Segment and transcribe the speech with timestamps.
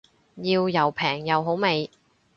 [0.41, 1.91] 要又平又好味